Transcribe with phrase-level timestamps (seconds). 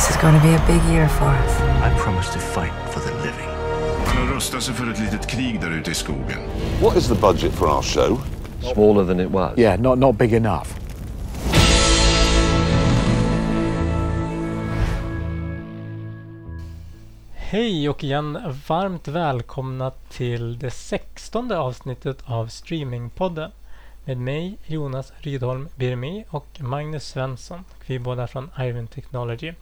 [0.00, 1.60] This is going to be a big year for us.
[1.60, 3.48] I promise to fight for the living.
[4.06, 6.38] Han har rustat sig för ett litet krig där ute i skogen.
[6.82, 8.20] What is the budget for our show?
[8.74, 9.58] Smaller than it was.
[9.58, 10.68] Yeah, not, not big enough.
[17.34, 18.38] Hej och igen
[18.68, 23.50] varmt välkomna till det sextonde avsnittet av Streamingpodden
[24.04, 27.64] med mig Jonas Rydholm Birmi och Magnus Svensson.
[27.86, 29.52] Vi är båda från Iron Technology.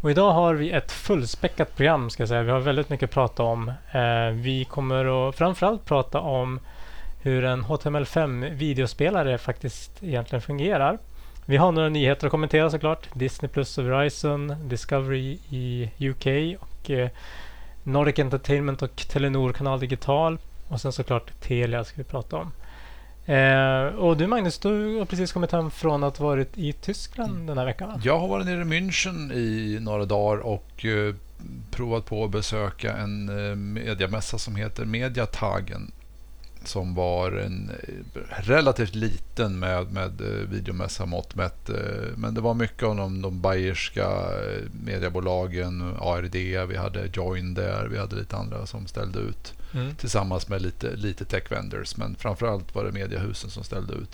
[0.00, 2.42] Och idag har vi ett fullspäckat program ska jag säga.
[2.42, 3.68] Vi har väldigt mycket att prata om.
[3.92, 6.60] Eh, vi kommer att framförallt prata om
[7.22, 10.98] hur en HTML5 videospelare faktiskt egentligen fungerar.
[11.46, 13.08] Vi har några nyheter att kommentera såklart.
[13.14, 17.08] Disney Plus och Verizon, Discovery i UK och eh,
[17.82, 20.38] Nordic Entertainment och Telenor Kanal Digital.
[20.68, 22.52] Och sen såklart Telia ska vi prata om.
[23.28, 27.46] Eh, och du Magnus, du har precis kommit hem från att ha varit i Tyskland
[27.46, 28.00] den här veckan va?
[28.04, 31.14] Jag har varit nere i München i några dagar och eh,
[31.70, 35.92] provat på att besöka en eh, mediamässa som heter Mediatagen
[36.64, 41.68] som var en eh, relativt liten med, med eh, videomässa mått mätt.
[41.70, 41.76] Eh,
[42.16, 44.08] men det var mycket av de, de bayerska
[44.84, 46.34] mediebolagen, ARD,
[46.68, 49.94] vi hade Join där, vi hade lite andra som ställde ut mm.
[49.94, 51.96] tillsammans med lite, lite tech vendors.
[51.96, 54.12] Men framförallt var det mediehusen som ställde ut.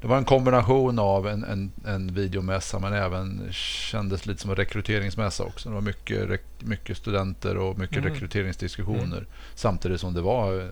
[0.00, 4.56] Det var en kombination av en, en, en videomässa men även kändes lite som en
[4.56, 5.68] rekryteringsmässa också.
[5.68, 8.10] Det var mycket, mycket studenter och mycket mm.
[8.10, 9.26] rekryteringsdiskussioner mm.
[9.54, 10.70] samtidigt som det var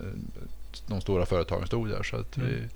[0.87, 2.03] de stora företagen stod där.
[2.03, 2.69] Så att vi, mm.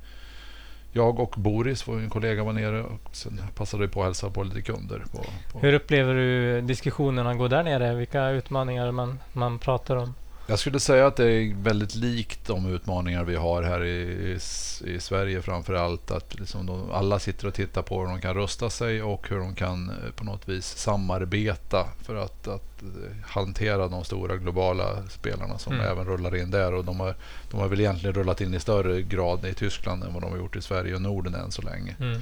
[0.91, 4.43] jag och Boris, vår kollega, var nere och sen passade vi på att hälsa på
[4.43, 5.03] lite kunder.
[5.11, 5.59] På, på.
[5.59, 7.95] Hur upplever du diskussionerna gå där nere?
[7.95, 10.13] Vilka utmaningar man, man pratar om?
[10.47, 14.39] Jag skulle säga att det är väldigt likt de utmaningar vi har här i,
[14.85, 16.11] i Sverige framför allt.
[16.11, 19.37] Att liksom de, alla sitter och tittar på hur de kan rusta sig och hur
[19.37, 25.07] de kan eh, på något vis samarbeta för att, att eh, hantera de stora globala
[25.09, 25.85] spelarna som mm.
[25.85, 26.73] även rullar in där.
[26.73, 27.15] Och de har,
[27.51, 30.37] de har väl egentligen rullat in i större grad i Tyskland än vad de har
[30.37, 31.95] gjort i Sverige och Norden än så länge.
[31.99, 32.21] Mm.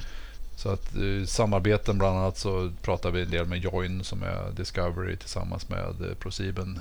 [0.56, 4.52] Så att eh, samarbeten bland annat så pratar vi en del med Join som är
[4.56, 6.80] Discovery tillsammans med eh, ProSieben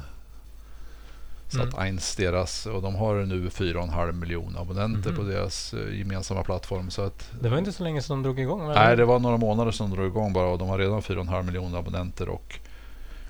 [1.51, 1.69] så mm.
[1.69, 5.25] att Eins deras, och de har nu 4,5 miljoner abonnenter mm.
[5.25, 6.91] på deras uh, gemensamma plattform.
[6.91, 8.69] Så att, det var inte så länge sedan de drog igång?
[8.69, 11.43] Nej, det var några månader sedan de drog igång bara och de har redan 4,5
[11.43, 12.59] miljoner abonnenter och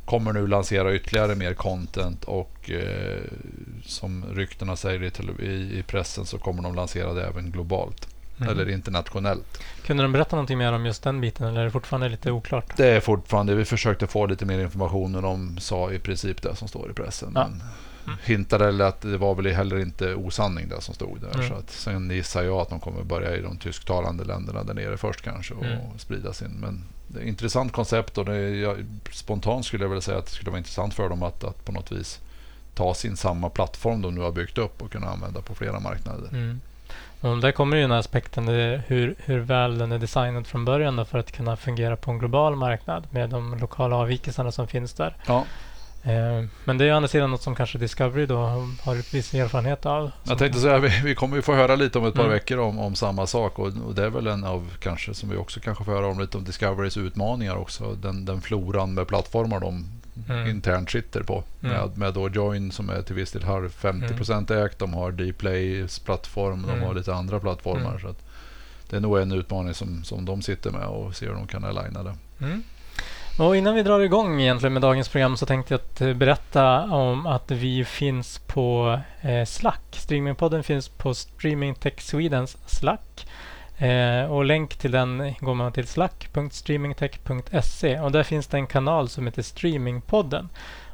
[0.05, 3.21] kommer nu lansera ytterligare mer content och uh,
[3.85, 5.03] som ryktena säger
[5.43, 8.09] i, i, pressen så kommer de lansera det även globalt.
[8.41, 8.53] Mm.
[8.53, 9.63] Eller internationellt.
[9.87, 12.77] Kunde de berätta någonting mer om just den biten eller är det fortfarande lite oklart?
[12.77, 16.57] Det är fortfarande, vi försökte få lite mer information och de sa i princip det
[16.57, 17.33] som står i pressen.
[17.35, 17.49] Ja.
[17.49, 17.63] Men.
[18.25, 21.35] Hintade eller att det var väl heller inte osanning det som stod där.
[21.35, 21.49] Mm.
[21.49, 24.97] Så att, sen gissar jag att de kommer börja i de tysktalande länderna där nere
[24.97, 25.99] först kanske och mm.
[25.99, 26.51] sprida sin.
[26.61, 28.77] Men det är ett intressant koncept och är, jag,
[29.11, 31.73] spontant skulle jag vilja säga att det skulle vara intressant för dem att, att på
[31.73, 32.21] något vis
[32.75, 36.29] ta sin samma plattform de nu har byggt upp och kunna använda på flera marknader.
[36.29, 36.61] Mm.
[37.21, 41.07] Och där kommer ju den här aspekten hur, hur väl den är designad från början
[41.07, 45.17] för att kunna fungera på en global marknad med de lokala avvikelserna som finns där.
[45.27, 45.45] Ja.
[46.03, 48.37] Eh, men det är å andra sidan något som kanske Discovery då
[48.83, 50.11] har viss erfarenhet av.
[50.25, 52.33] Jag tänkte säga vi, vi kommer ju få höra lite om ett par mm.
[52.33, 55.37] veckor om, om samma sak och, och, det är väl en av kanske som vi
[55.37, 57.95] också kanske får höra om lite om Discoverys utmaningar också.
[57.95, 59.85] Den, den floran med plattformar de
[60.29, 60.51] mm.
[60.51, 61.45] internt sitter på.
[61.63, 61.77] Mm.
[61.77, 64.79] Med, med då Join som är till viss del har 50 procent ägt.
[64.79, 66.63] De har Dplays plattform.
[66.63, 66.87] De mm.
[66.87, 67.91] har lite andra plattformar.
[67.91, 68.01] Mm.
[68.01, 68.15] Så
[68.91, 71.65] det är nog en utmaning som, som de sitter med och ser hur de kan
[71.65, 72.15] aligna det.
[73.39, 77.27] Och innan vi drar igång egentligen med dagens program så tänkte jag eh, berätta om
[77.27, 79.83] att vi finns på eh, Slack.
[79.91, 83.27] Streamingpodden finns på Streaming Tech Swedens Slack.
[83.79, 89.09] Eh, och länk till den går man till slack.streamingtech.se och där finns det en kanal
[89.09, 90.49] som heter Streamingpodden.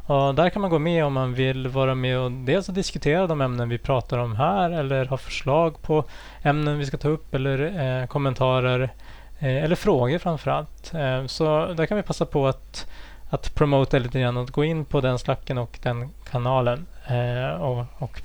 [0.06, 3.41] Och där kan man gå med om man vill vara med och dels diskutera de
[3.41, 6.04] ämnen vi pratar om här eller ha förslag på
[6.42, 7.58] ämnen vi ska ta upp eller
[8.00, 8.91] eh, kommentarer Eh,
[9.38, 10.94] eller frågor framför allt.
[10.94, 12.86] Eh, så där kan vi passa på att,
[13.30, 17.84] att promota lite grann och gå in på den slacken och den kanalen eh, och,
[17.98, 18.22] och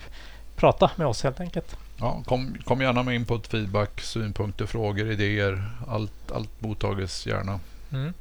[0.56, 1.78] prata med oss helt enkelt.
[2.00, 5.64] Ja, kom, kom gärna med input, feedback, synpunkter, frågor, idéer.
[5.88, 7.60] Allt, allt mottages gärna.
[7.92, 8.14] Mm.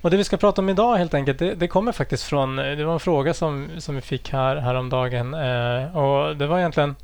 [0.00, 2.56] Och Det vi ska prata om idag helt enkelt, det, det, kommer faktiskt från...
[2.56, 5.34] Det var en fråga som, som vi fick här häromdagen.
[5.34, 6.94] Eh, och det var egentligen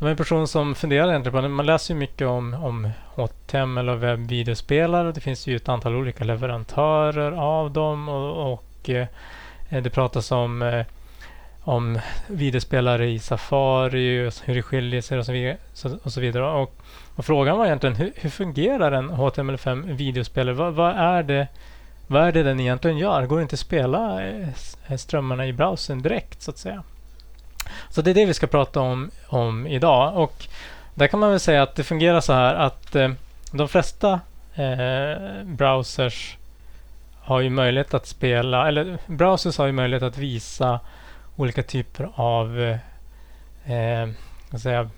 [0.00, 1.48] det var en person som funderade egentligen på det.
[1.48, 5.12] Man läser ju mycket om, om HTML och webbvideospelare.
[5.12, 9.06] Det finns ju ett antal olika leverantörer av dem och, och eh,
[9.68, 10.86] det pratas om, eh,
[11.62, 15.56] om videospelare i Safari, och hur det skiljer sig och så vidare.
[16.02, 16.44] Och så vidare.
[16.44, 16.74] Och,
[17.16, 20.54] och, frågan var egentligen hur, hur fungerar en HTML5 videospelare?
[20.54, 21.48] Vad, vad, är det
[22.06, 23.26] vad är det den egentligen gör?
[23.26, 24.48] Går det inte att spela eh,
[24.86, 26.82] eh, strömmarna i browsern direkt så att säga?
[27.90, 30.16] Så det är det vi ska prata om, om idag.
[30.16, 30.46] Och
[30.94, 33.10] där kan man väl säga att det fungerar så här att eh,
[33.52, 34.20] de flesta
[34.54, 36.36] eh, browsers
[37.20, 40.80] har ju möjlighet att spela, eller browsers har ju möjlighet att visa
[41.36, 44.08] olika typer av eh, eh
[44.58, 44.90] säga,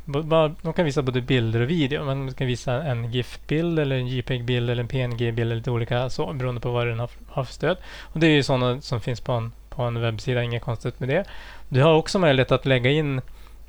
[0.63, 2.05] de kan visa både bilder och video.
[2.05, 6.33] Man kan visa en GIF-bild eller en JPEG-bild eller en PNG-bild eller lite olika så
[6.33, 7.77] beroende på vad den har, har för stöd.
[8.03, 11.09] Och Det är ju sådana som finns på en, på en webbsida, inget konstigt med
[11.09, 11.25] det.
[11.69, 13.21] Du har också möjlighet att lägga in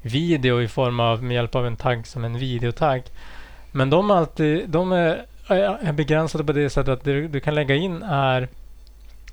[0.01, 3.03] video i form av med hjälp av en tagg som en videotagg.
[3.71, 7.75] Men de, alltid, de är, är begränsade på det sättet att det du kan lägga
[7.75, 8.47] in är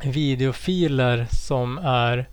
[0.02, 2.28] videofiler som är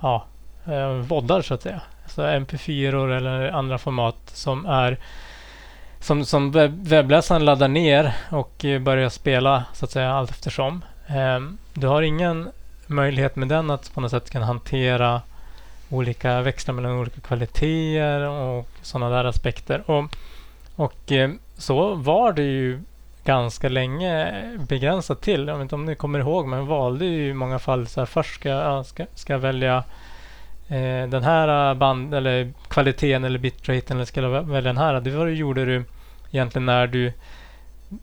[0.00, 0.26] ja,
[0.66, 1.80] eh, voddar så att säga.
[2.06, 4.98] Så mp4 eller andra format som är
[6.00, 6.50] som, som
[6.82, 10.84] webbläsaren laddar ner och eh, börjar spela så att säga allt eftersom.
[11.06, 12.48] Ehm, du har ingen
[12.86, 15.22] möjlighet med den att på något sätt kan hantera
[15.90, 19.90] olika växlar mellan olika kvaliteter och sådana där aspekter.
[19.90, 20.16] Och,
[20.76, 22.80] och eh, så var det ju
[23.24, 25.46] ganska länge begränsat till.
[25.46, 28.06] Jag vet inte om ni kommer ihåg, men valde ju i många fall så här,
[28.06, 29.76] först ska jag ska, ska välja
[30.68, 35.00] eh, den här eh, band eller kvaliteten eller bitraten eller ska jag välja den här.
[35.00, 35.84] Det var det gjorde du
[36.30, 37.12] egentligen när du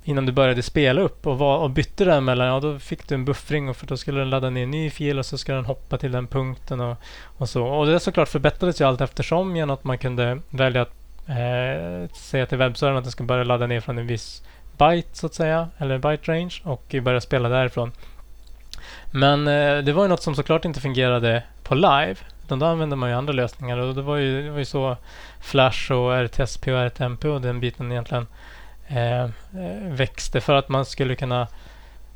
[0.04, 3.16] innan du började spela upp och, var, och bytte den mellan, ja då fick du
[3.16, 5.58] en buffring och för då skulle den ladda ner en ny fil och så skulle
[5.58, 6.98] den hoppa till den punkten och,
[7.38, 7.66] och så.
[7.66, 10.94] Och det såklart förbättrades ju allt eftersom genom att man kunde välja att
[11.28, 14.44] eh, säga till webbservern att den ska börja ladda ner från en viss
[14.78, 17.92] byte så att säga, eller byte range och börja spela därifrån.
[19.12, 22.16] Men eh, det var ju något som såklart inte fungerade på live.
[22.46, 24.98] Utan då använde man ju andra lösningar och det var ju, det var ju så
[25.42, 28.28] Flash och RTSP och RTMP och den biten egentligen
[28.96, 29.30] Eh, eh,
[29.90, 31.48] växte för att man skulle kunna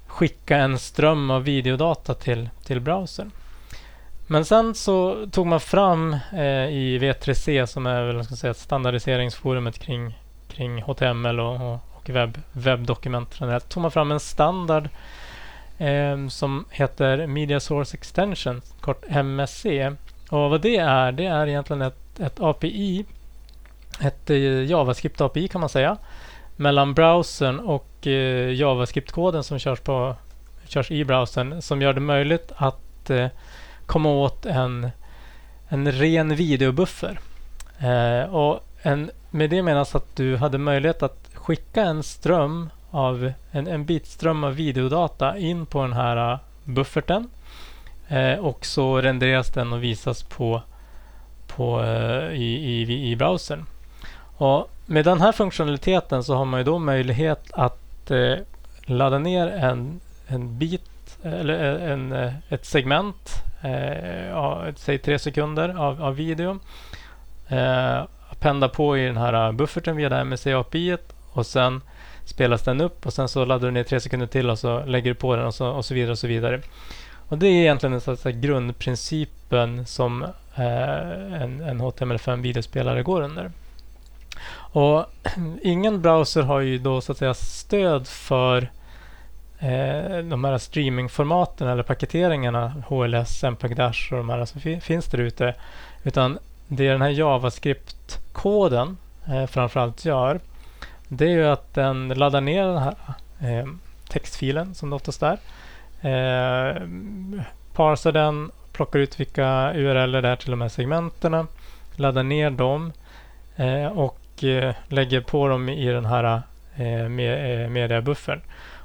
[0.08, 3.32] skicka en ström av videodata till, till browsern.
[4.28, 9.80] Men sen så tog man fram eh, i V3C som är väl, ska säga, standardiseringsforumet
[9.80, 14.90] kring, kring HTML och, och, och webb, webbdokument Där tog man fram en standard
[15.78, 19.66] eh, som heter Media Source Extension, kort MSC.
[20.30, 23.06] Och vad det är, det är egentligen ett, ett API,
[24.02, 25.98] ett eh, JavaScript API kan man säga,
[26.58, 30.16] mellan browsern och eh, JavaScript-koden som körs, på,
[30.68, 33.28] körs i browsern som gör det möjligt att eh,
[33.86, 34.90] komma åt en,
[35.68, 37.20] en ren videobuffer.
[37.80, 43.32] Eh, och en, med det menas att du hade möjlighet att skicka en ström av
[43.52, 47.30] en, en bitström av videodata in på den här uh, bufferten.
[48.08, 50.62] Eh, och så renderas den och visas på,
[51.48, 53.66] på, uh, i, i, i browsern.
[54.38, 58.36] Och med den här funktionaliteten så har man ju då möjlighet att eh,
[58.86, 63.30] ladda ner en, en bit eller eh, en, eh, ett segment,
[63.62, 66.60] eh, säg tre sekunder av, av video.
[67.48, 68.04] Eh,
[68.40, 70.98] pända på i den här eh, bufferten via det här MSC-API
[71.34, 71.82] och sen
[72.26, 75.12] spelas den upp och sen så laddar du ner tre sekunder till och så lägger
[75.12, 76.12] du på den och så, och så vidare.
[76.12, 76.62] och så vidare.
[77.30, 80.24] Och Det är egentligen den så grundprincipen som
[80.56, 83.52] eh, en, en HTML5 videospelare går under.
[84.78, 85.06] Och
[85.62, 88.72] Ingen browser har ju då så att säga stöd för
[89.60, 95.56] eh, de här streamingformaten eller paketeringarna, HLS, MPEG-Dash och de här som finns där ute.
[96.04, 98.98] Utan det den här JavaScript-koden
[99.28, 100.40] eh, framförallt gör
[101.08, 102.96] det är ju att den laddar ner den här
[103.40, 103.68] eh,
[104.10, 105.38] textfilen som det oftast är.
[106.02, 106.82] Eh,
[107.74, 111.48] parsar den, plockar ut vilka URL det är till de här segmenten,
[111.96, 112.94] laddar ner dem
[113.56, 116.42] eh, och och eh, lägger på dem i den här
[116.76, 118.42] eh, eh mediabuffern.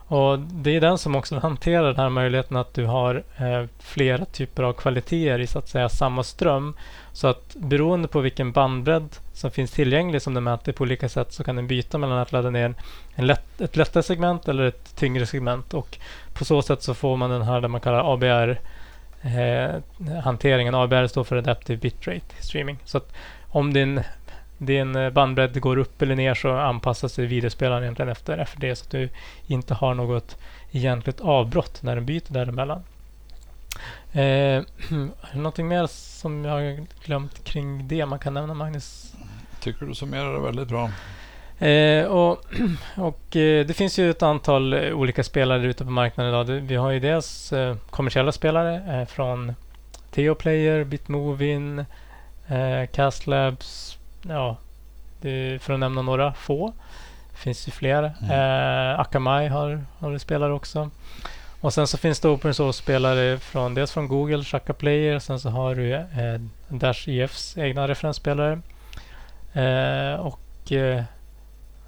[0.07, 4.25] Och Det är den som också hanterar den här möjligheten att du har eh, flera
[4.25, 6.75] typer av kvaliteter i så att säga samma ström.
[7.13, 11.33] Så att beroende på vilken bandbredd som finns tillgänglig som den mäter på olika sätt
[11.33, 12.75] så kan den byta mellan att ladda ner
[13.15, 15.75] en lätt, ett lättare segment eller ett tyngre segment.
[15.75, 15.99] Och
[16.33, 18.59] på så sätt så får man den här det man kallar ABR
[19.23, 19.71] eh,
[20.23, 20.75] hanteringen.
[20.75, 22.79] ABR står för Adaptive Bitrate Streaming.
[22.85, 23.13] Så att
[23.49, 24.01] om din
[24.67, 28.77] din eh, bandbredd går upp eller ner så anpassar sig videospelaren egentligen efter, efter det
[28.77, 29.09] så att du
[29.47, 30.37] inte har något
[30.73, 32.83] egentligt avbrott när den byter däremellan.
[34.13, 34.63] Eh,
[35.35, 39.15] någonting mer som jag har glömt kring det man kan nämna Magnus?
[39.61, 40.91] Tycker du summerar det väldigt bra.
[41.67, 42.45] Eh, och,
[42.97, 46.61] och eh, Det finns ju ett antal eh, olika spelare ute på marknaden idag.
[46.61, 49.55] Vi har ju dels eh, kommersiella spelare eh, från
[50.11, 51.85] Theoplayer, Bitmovin,
[52.93, 54.57] Castlabs, ja,
[55.21, 56.73] det, för att nämna några få.
[57.31, 58.13] Det finns ju fler.
[58.23, 58.31] Mm.
[58.31, 60.91] Eh, Akamai har, har spelare också.
[61.61, 65.49] Och sen så finns det open source-spelare från dels från Google, Shaka Player, sen så
[65.49, 68.61] har du eh, Dash EFs egna referensspelare.
[69.53, 71.03] Eh, och eh,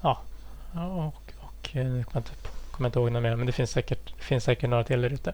[0.01, 0.21] ja,
[0.73, 2.31] och, och eh, nu kommer jag inte,
[2.71, 5.13] kommer jag inte ihåg några mer, men det finns säkert, finns säkert några till där
[5.13, 5.33] ute.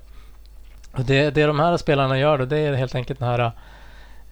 [0.91, 3.51] Och det, det de här spelarna gör då, det är helt enkelt den här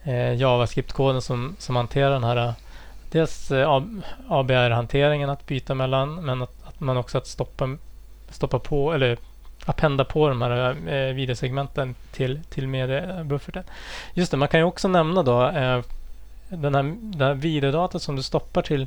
[0.04, 2.52] eh, JavaScript-koden som, som hanterar den här eh,
[3.10, 3.82] dels eh,
[4.28, 7.76] ABR-hanteringen att byta mellan, men att, att man också att stoppa,
[8.30, 9.18] stoppa på eller
[9.64, 13.64] appenda på de här eh, videosegmenten till, till mediebufferten.
[14.14, 15.80] Just det, man kan ju också nämna då eh,
[16.48, 18.86] den här, den här videodata som du stoppar till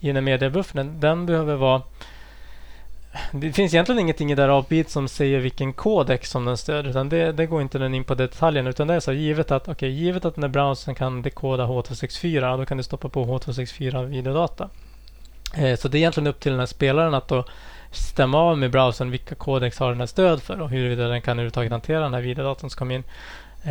[0.00, 1.82] i den mediebufferten, den behöver vara
[3.32, 6.90] det finns egentligen ingenting i det här avbit som säger vilken kodex som den stöder.
[6.90, 8.66] Utan det, det går inte den in på detaljen.
[8.66, 12.58] Utan det är så givet att, okay, givet att den här browsern kan dekoda H264,
[12.58, 14.68] då kan du stoppa på H264 videodata.
[15.56, 17.44] Eh, så det är egentligen upp till den här spelaren att då
[17.90, 21.32] stämma av med browsern vilka kodex har den här stöd för och huruvida den kan
[21.32, 23.04] överhuvudtaget hantera den här videodatan som kommer in.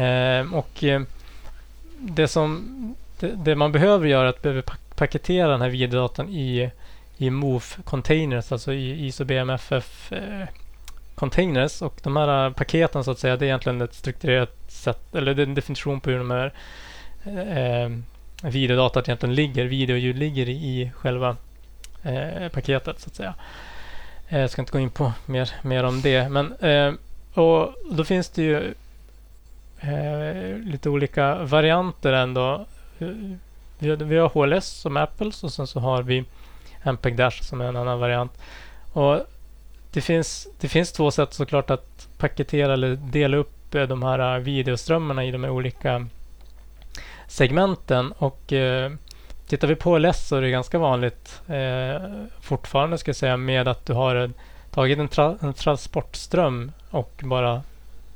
[0.01, 1.01] Eh, och eh,
[1.99, 2.67] det som
[3.19, 4.63] det, det, man behöver göra är att behöver
[4.95, 6.71] paketera den här videodatan i
[7.21, 11.81] i Move containers, alltså i ISO-BMFF-containers.
[11.81, 15.15] Eh, och de här eh, paketen så att säga, det är egentligen ett strukturerat sätt,
[15.15, 16.53] eller det är en definition på hur de här
[17.23, 17.89] eh, eh
[18.43, 21.35] videodatat egentligen ligger, video och ljud ligger i, i själva
[22.03, 23.33] eh, paketet så att säga.
[24.29, 26.29] Eh, jag ska inte gå in på mer, mer om det.
[26.29, 26.93] Men, eh,
[27.33, 28.73] och då finns det ju
[29.79, 32.65] eh, lite olika varianter ändå.
[33.79, 36.25] Vi har, vi har HLS som Apples och sen så har vi
[36.83, 38.31] MPEG Dash som är en annan variant.
[38.93, 39.19] Och
[39.91, 44.35] det finns, det finns två sätt såklart att paketera eller dela upp eh, de här
[44.35, 46.07] eh, videoströmmarna i de här olika
[47.27, 48.11] segmenten.
[48.11, 48.91] Och eh,
[49.47, 52.01] tittar vi på LS så är det ganska vanligt eh,
[52.41, 54.33] fortfarande ska jag säga med att du har en,
[54.71, 57.61] tagit en, tra, en transportström och bara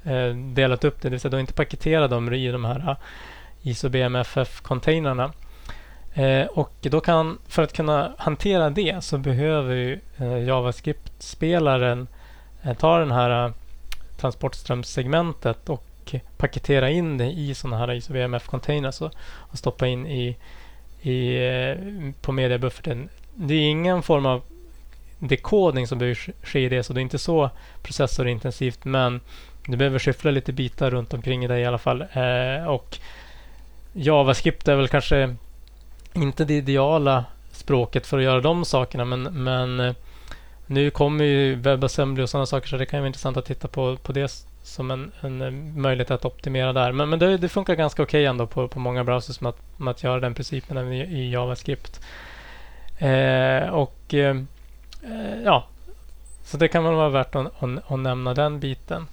[0.03, 1.07] eh, delat upp det.
[1.07, 2.97] Det vill säga du har inte paketerat dem i de här eh,
[3.69, 5.31] ISO BMFF-containrarna.
[6.15, 12.07] Eh, och då kan, för att kunna hantera det så behöver ju eh, JavaScript-spelaren
[12.63, 13.53] eh, ta den här
[14.17, 20.37] transportströmssegmentet och paketera in det i sådana här ISO-VMF-containers och, och, stoppa in i,
[21.01, 21.39] i,
[22.21, 23.09] på mediebufferten.
[23.33, 24.41] Det är ingen form av
[25.19, 27.49] dekodning som behöver ske i det, så det är inte så
[27.83, 29.21] processorintensivt, men
[29.65, 32.01] du behöver skyffla lite bitar runt omkring i det i alla fall.
[32.01, 32.97] Eh, och
[33.93, 35.35] JavaScript är väl kanske
[36.15, 39.93] inte det ideala språket för att göra de sakerna men, men eh,
[40.67, 43.97] nu kommer ju WebAssembly och sådana saker så det kan vara intressant att titta på,
[43.97, 46.91] på det som en, en eh, möjlighet att optimera där.
[46.91, 49.79] Men, men det, det funkar ganska okej okay ändå på, på många browsers med att,
[49.79, 52.01] med att göra den principen i, i JavaScript.
[52.97, 54.35] Eh, och eh,
[55.03, 55.65] eh, ja,
[56.43, 59.07] så det kan väl vara värt att, att, att nämna den biten.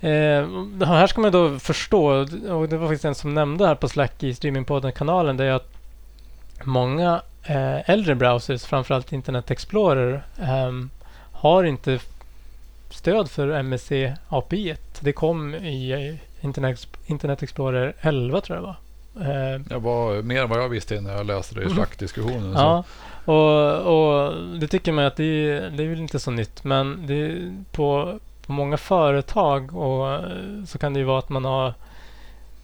[0.00, 0.48] Eh,
[0.86, 2.06] här ska man då förstå,
[2.50, 5.72] och det var faktiskt en som nämnde här på Slack i streamingpodden-kanalen, det är att
[6.64, 10.72] många eh, äldre browsers, framförallt Internet Explorer, eh,
[11.32, 11.98] har inte
[12.90, 13.92] stöd för MSC
[14.28, 14.76] API.
[15.00, 18.76] Det kom i Internet, Internet Explorer 11 tror jag det var.
[19.20, 21.76] Eh, jag var mer än vad jag visste när jag läste det i mm.
[21.76, 22.52] Slack-diskussionen.
[22.52, 22.84] Ja,
[23.24, 27.52] och, och, det tycker man att det, det är väl inte så nytt, men det,
[27.72, 31.74] på på många företag och eh, så kan det ju vara att man har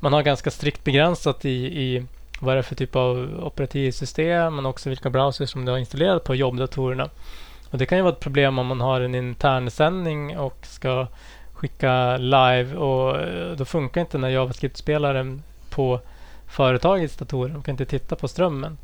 [0.01, 2.05] man har ganska strikt begränsat i, i
[2.41, 6.25] vad det är för typ av operativsystem men också vilka browsers som du har installerat
[6.25, 7.09] på jobbdatorerna.
[7.71, 11.07] Och det kan ju vara ett problem om man har en internsändning och ska
[11.53, 16.01] skicka live och eh, då funkar inte den här JavaScript-spelaren på
[16.47, 17.53] företagets datorer.
[17.53, 18.79] De kan inte titta på strömmen.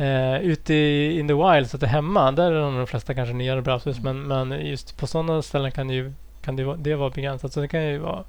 [0.00, 3.14] Uh, ute i in the wild, så att det är hemma, där är de flesta
[3.14, 3.98] kanske nyare browsers.
[3.98, 6.12] Men, men just på sådana ställen kan det ju
[6.48, 7.52] kan det, det vara begränsat.
[7.52, 8.24] Så det kan ju vara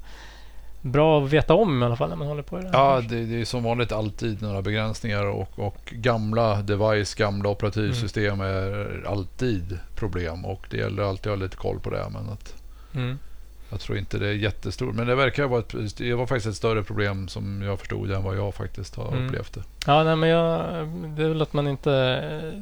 [0.82, 2.70] bra att veta om i alla fall när man håller på i det.
[2.74, 8.42] Ja, det, det, är som vanligt alltid några begränsningar och, och gamla device, gamla operativsystem
[8.42, 8.48] mm.
[8.48, 12.06] är alltid problem och det gäller alltid att ha lite koll på det.
[12.10, 12.54] Men att
[12.96, 13.20] mm.
[13.70, 16.56] Jag tror inte det är jättestort, men det verkar vara ett, det var faktiskt ett
[16.56, 19.26] större problem som jag förstod än vad jag faktiskt har mm.
[19.26, 19.64] upplevt det.
[19.86, 22.62] Ja, nej, men jag, det är väl att man inte eh,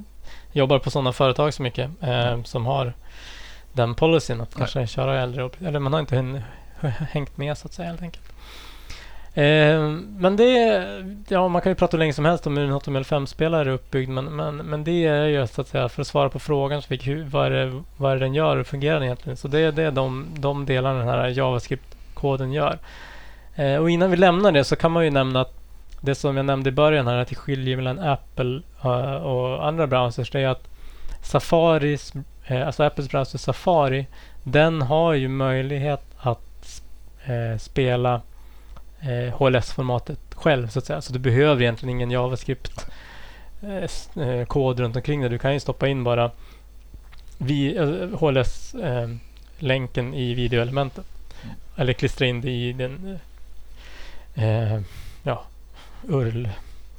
[0.52, 2.94] jobbar på sådana företag så mycket eh, som har
[3.77, 5.50] den policyn att kanske köra äldre.
[5.65, 6.43] Eller man har inte
[7.12, 8.24] hängt med så att säga helt enkelt.
[9.34, 9.81] Eh,
[10.17, 10.86] men det,
[11.27, 14.10] ja man kan ju prata hur länge som helst om hur en HTML5-spelare är uppbyggd.
[14.10, 16.88] Men, men, men det är ju så att säga för att svara på frågan så
[16.88, 19.38] fick, hur, vad, är det, vad är det den gör och hur fungerar den egentligen?
[19.38, 22.79] Så det, det är de, de delarna den här JavaScript-koden gör.
[23.55, 25.53] Eh, och innan vi lämnar det så kan man ju nämna att
[26.01, 29.88] det som jag nämnde i början här att det skiljer mellan Apple uh, och andra
[29.88, 30.67] browsers det är att
[31.22, 32.13] Safaris
[32.48, 34.06] Eh, alltså Apples browser Safari,
[34.44, 36.82] den har ju möjlighet att
[37.25, 38.22] eh, spela
[39.00, 41.01] eh, HLS-formatet själv så att säga.
[41.01, 42.88] Så du behöver egentligen ingen JavaScript
[43.62, 43.84] eh,
[44.24, 45.30] eh, runt omkring det.
[45.30, 46.32] Du kan ju stoppa in bara
[47.38, 51.06] vi, eh, HLS-länken i videoelementet.
[51.75, 53.20] Eller klistra in det i den
[55.24, 55.44] ja,
[56.08, 56.50] URL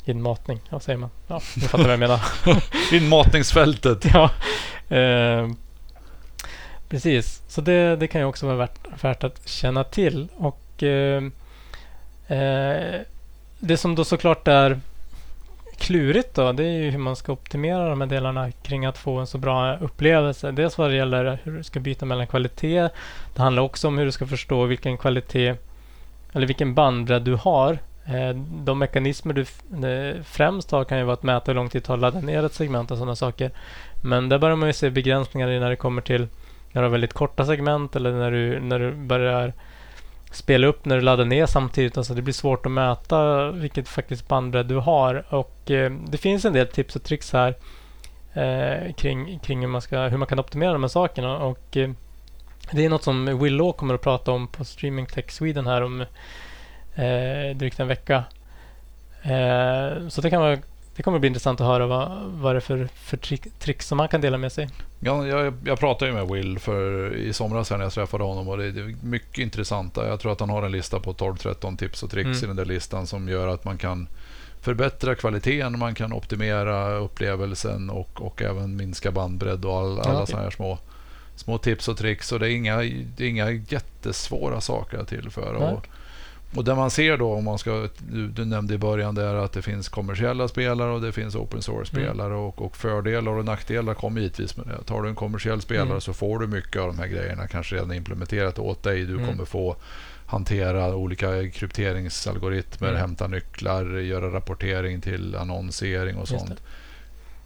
[0.08, 0.60] inmatning.
[0.70, 1.10] Vad säger man?
[1.26, 2.20] Ja, ni fattar vad jag menar.
[2.92, 4.04] Inmatningsfältet.
[4.14, 4.30] ja,
[4.96, 5.48] eh,
[6.88, 7.42] precis.
[7.48, 10.28] Så det, det kan ju också vara värt, värt att känna till.
[10.36, 11.22] Och eh,
[12.28, 13.00] eh,
[13.58, 14.80] Det som då såklart är
[15.78, 19.18] klurigt då, det är ju hur man ska optimera de här delarna kring att få
[19.18, 20.50] en så bra upplevelse.
[20.50, 22.88] Dels vad det gäller hur du ska byta mellan kvalitet.
[23.34, 25.54] Det handlar också om hur du ska förstå vilken kvalitet
[26.32, 27.78] eller vilken bandbredd du har.
[28.08, 29.40] Eh, de mekanismer du
[29.88, 32.20] eh, främst har kan ju vara att mäta hur lång tid det tar att ladda
[32.20, 33.50] ner ett segment och sådana saker.
[34.02, 36.28] Men där börjar man ju se begränsningar i när det kommer till
[36.72, 39.52] när du har väldigt korta segment eller när du, när du börjar
[40.30, 41.96] spela upp när du laddar ner samtidigt.
[41.96, 45.24] Alltså det blir svårt att mäta vilket faktiskt bandbredd du har.
[45.34, 47.54] Och eh, det finns en del tips och tricks här
[48.32, 51.38] eh, kring, kring hur, man ska, hur man kan optimera de här sakerna.
[51.38, 51.90] Och, eh,
[52.70, 56.04] det är något som Willow kommer att prata om på Streaming Tech Sweden här om
[56.98, 58.24] eh, drygt en vecka.
[59.22, 60.58] Eh, så det, kan vara,
[60.96, 63.98] det kommer bli intressant att höra vad, vad det är för, för trick, tricks som
[63.98, 64.68] han kan dela med sig.
[65.00, 68.58] Ja, jag, jag pratade ju med Will för, i somras när jag träffade honom och
[68.58, 70.08] det är mycket intressanta.
[70.08, 72.44] Jag tror att han har en lista på 12-13 tips och tricks Mm.
[72.44, 74.08] i den där listan som gör att man kan
[74.60, 80.26] förbättra kvaliteten, man kan optimera upplevelsen och, och även minska bandbredd och all, alla okej.
[80.26, 80.78] sådana här små,
[81.36, 82.32] små tips och tricks.
[82.32, 82.76] Och det är inga,
[83.16, 85.58] det är inga jättesvåra saker att tillföra.
[85.58, 85.86] Och,
[86.56, 89.52] och det man ser då, om man ska, du, du nämnde i början där att
[89.52, 94.20] det finns kommersiella spelare och det finns open source-spelare och, och fördelar och nackdelar kommer
[94.20, 94.84] givetvis med det.
[94.84, 96.00] Tar du en kommersiell spelare Mm.
[96.00, 99.04] så får du mycket av de här grejerna kanske redan implementerat åt dig.
[99.04, 99.26] Du Mm.
[99.26, 99.76] kommer få
[100.26, 103.00] hantera olika krypteringsalgoritmer, Mm.
[103.00, 106.62] hämta nycklar, göra rapportering till annonsering och Just sånt.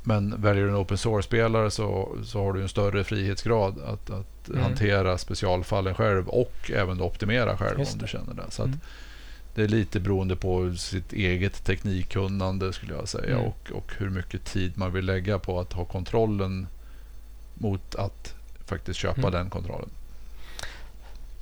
[0.02, 4.26] Men väljer du en open source-spelare så, så har du en större frihetsgrad att, att
[4.48, 4.62] Mm.
[4.62, 8.50] hantera specialfallen själv och även optimera själv Just om du känner det.
[8.50, 8.80] Så att Mm.
[9.54, 13.46] Det är lite beroende på sitt eget teknikkunnande skulle jag säga Mm.
[13.46, 16.66] och, och hur mycket tid man vill lägga på att ha kontrollen
[17.54, 18.34] mot att
[18.66, 19.32] faktiskt köpa Mm.
[19.32, 19.88] den kontrollen.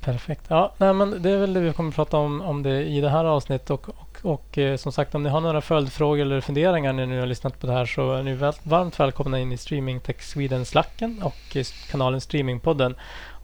[0.01, 0.43] Perfekt.
[0.49, 3.01] Ja, nej, men det är väl det vi kommer att prata om, om det i
[3.01, 3.71] det här avsnittet.
[3.71, 7.19] Och, och, och eh, som sagt, om ni har några följdfrågor eller funderingar när ni
[7.19, 10.23] har lyssnat på det här så är ni väl, varmt välkomna in i Streaming Tech
[10.23, 11.57] Sweden-slacken och
[11.91, 12.95] kanalen Streamingpodden.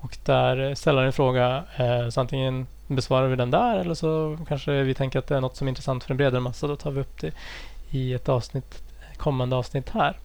[0.01, 3.95] Och där eh, ställer ni en fråga, eh, så antingen besvarar vi den där eller
[3.95, 6.67] så kanske vi tänker att det är något som är intressant för en bredare massa.
[6.67, 7.33] Då tar vi upp det
[7.91, 8.83] i ett avsnitt,
[9.17, 10.17] kommande avsnitt här.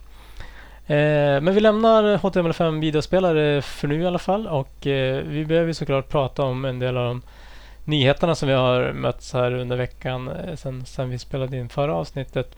[0.87, 5.73] Eh, men vi lämnar HTML5 videospelare för nu i alla fall och eh, vi behöver
[5.73, 7.21] såklart prata om en del av de
[7.85, 11.95] nyheterna som vi har mötts här under veckan eh, sen, sen vi spelade in förra
[11.95, 12.55] avsnittet.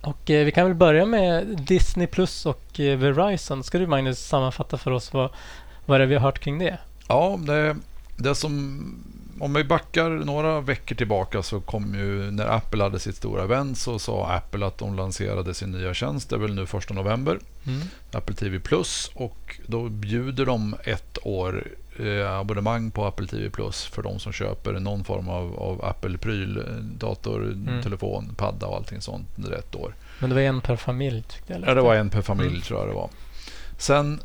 [0.00, 3.64] Och eh, vi kan väl börja med Disney Plus och eh, Verizon.
[3.64, 5.30] Ska du Magnus sammanfatta för oss vad,
[5.86, 6.78] vad det är vi har hört kring det?
[7.08, 7.76] Ja, det,
[8.16, 8.80] det som...
[9.40, 13.78] Om vi backar några veckor tillbaka så kom ju när Apple hade sitt stora event
[13.78, 16.30] så sa Apple att de lanserade sin nya tjänst.
[16.30, 17.38] Det är väl nu 1 november.
[18.12, 23.84] Apple TV Plus och då bjuder de ett år eh, abonnemang på Apple TV Plus
[23.84, 26.62] för de som köper någon form av, av Apple-pryl,
[26.98, 27.82] dator, Mm.
[27.82, 29.94] telefon, padda och allting sånt under ett år.
[30.18, 31.62] Men det var en per familj tyckte jag.
[31.66, 32.60] Ja, det var en per familj Mm.
[32.62, 33.10] tror jag det var.
[33.78, 34.20] Sen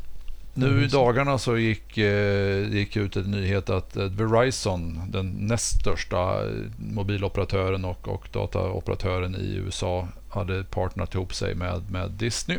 [0.54, 5.30] nu Mm, i dagarna så gick, eh, gick ut en nyhet att eh, Verizon, den
[5.30, 12.10] näst största eh, mobiloperatören och, och dataoperatören i USA, hade partnerat ihop sig med, med
[12.10, 12.58] Disney.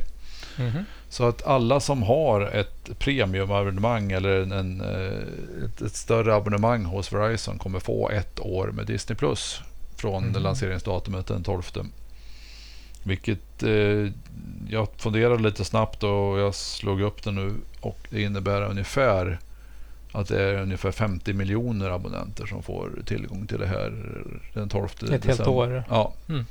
[0.58, 0.86] Mhm.
[1.12, 6.86] Så att alla som har ett premiumabonnemang eller en, en, eh, ett, ett större abonnemang
[6.86, 9.62] hos Verizon kommer få ett år med Disney Plus
[9.96, 10.44] från Mhm.
[10.44, 11.64] lanseringsdatumet den 12.
[13.04, 14.12] Vilket eh,
[14.70, 19.40] jag funderade lite snabbt och jag slog upp det nu och det innebär ungefär
[20.12, 23.94] att det är ungefär 50 miljoner abonnenter som får tillgång till det här
[24.54, 25.52] den 12 Ett helt december.
[25.52, 25.84] år.
[25.90, 26.14] Ja.
[26.30, 26.46] Mm.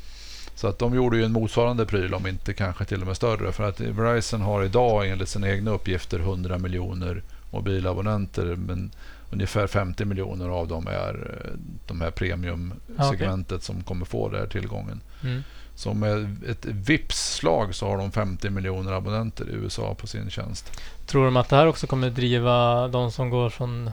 [0.60, 3.52] Så att de gjorde ju en motsvarande pryl, om inte kanske till och med större.
[3.52, 8.44] För att Verizon har idag enligt sina egna uppgifter 100 miljoner mobilabonnenter.
[8.44, 8.90] Men
[9.30, 14.46] ungefär 50 miljoner av dem är eh, de här premiumsegmentet som kommer få den här
[14.46, 15.00] tillgången.
[15.22, 15.42] Mm.
[15.74, 20.80] Så med ett vips-slag så har de 50 miljoner abonnenter i USA på sin tjänst.
[21.06, 23.90] Tror de att det här också kommer driva de som går från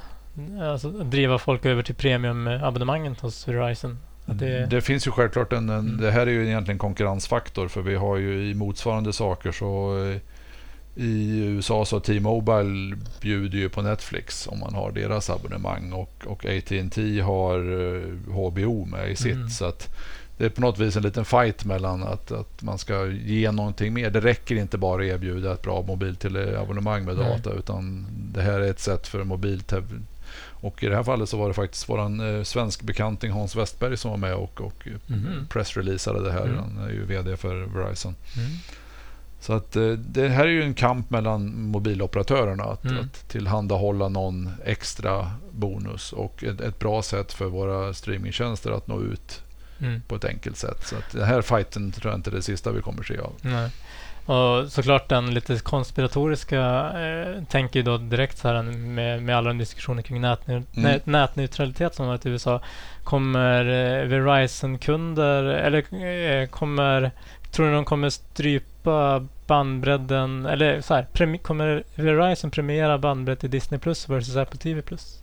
[0.61, 3.97] Alltså driva folk över till premiumabonnemangen hos Verizon?
[4.35, 6.01] Det, Det finns ju självklart en, en Mm.
[6.01, 10.17] det här är ju egentligen konkurrensfaktor för vi har ju i motsvarande saker så eh,
[11.03, 16.45] I USA så T-Mobile bjuder ju på Netflix om man har deras abonnemang och, och
[16.45, 19.35] AT&T har eh, HBO med i sitt.
[19.35, 19.49] Mm.
[19.49, 19.95] Så att
[20.37, 23.93] det är på något vis en liten fight mellan att, att man ska ge någonting
[23.93, 24.09] mer.
[24.09, 27.29] Det räcker inte bara att erbjuda ett bra mobilteleabonnemang med Nej.
[27.29, 29.83] data utan det här är ett sätt för mobiltev
[30.35, 31.99] och i det här fallet så var det faktiskt vår
[32.37, 35.47] eh, svensk bekanting Hans Westberg som var med och, och Mhm.
[35.49, 36.45] pressreleasade det här.
[36.45, 36.57] Mm.
[36.57, 38.15] Han är ju VD för Verizon.
[38.37, 38.49] Mm.
[39.39, 42.99] Så att eh, det här är ju en kamp mellan mobiloperatörerna att, Mm.
[43.05, 49.01] att tillhandahålla någon extra bonus och ett, ett bra sätt för våra streamingtjänster att nå
[49.01, 49.41] ut
[49.81, 50.01] Mm.
[50.07, 50.87] på ett enkelt sätt.
[50.87, 53.33] Så att den här fighten tror jag inte är det sista vi kommer se av.
[53.41, 53.69] Nej.
[54.27, 56.59] Och såklart den lite konspiratoriska
[56.99, 61.95] eh, tänker ju då direkt så här med, med alla diskussioner kring nätneu- nät, nätneutralitet
[61.95, 62.61] som varit i USA.
[63.03, 67.11] Kommer eh, Verizon-kunder eller eh, kommer
[67.51, 73.79] Tror ni de kommer strypa bandbredden eller så här, kommer Verizon premiera bandbredd till Disney
[73.79, 75.21] Plus versus Apple TV Plus?